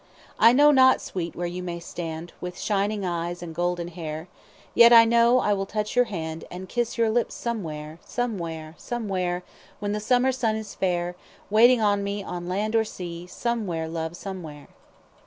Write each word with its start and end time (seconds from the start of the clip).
I 0.39 0.51
know 0.51 0.71
not, 0.71 0.99
sweet, 0.99 1.35
where 1.35 1.45
you 1.45 1.61
may 1.61 1.79
stand, 1.79 2.33
With 2.41 2.57
shining 2.59 3.05
eyes 3.05 3.43
and 3.43 3.53
golden 3.53 3.89
hair, 3.89 4.29
Yet 4.73 4.91
I 4.91 5.05
know, 5.05 5.37
I 5.41 5.53
will 5.53 5.67
touch 5.67 5.95
your 5.95 6.05
hand 6.05 6.43
And 6.49 6.67
kiss 6.67 6.97
your 6.97 7.11
lips 7.11 7.35
somewhere 7.35 7.99
Somewhere! 8.03 8.73
Somewhere! 8.79 9.43
When 9.77 9.91
the 9.91 9.99
summer 9.99 10.31
sun 10.31 10.55
is 10.55 10.73
fair, 10.73 11.15
Waiting 11.51 11.79
me, 12.03 12.23
on 12.23 12.49
land 12.49 12.75
or 12.75 12.83
sea, 12.83 13.27
Somewhere, 13.27 13.87
love, 13.87 14.17
somewhere!" 14.17 14.69